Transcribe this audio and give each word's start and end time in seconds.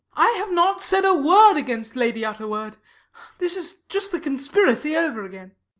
I 0.15 0.31
have 0.39 0.51
not 0.51 0.81
said 0.81 1.05
a 1.05 1.13
word 1.13 1.57
against 1.57 1.95
Lady 1.95 2.21
Utterword. 2.23 2.73
This 3.37 3.55
is 3.55 3.81
just 3.87 4.11
the 4.11 4.19
conspiracy 4.19 4.97
over 4.97 5.23
again. 5.23 5.51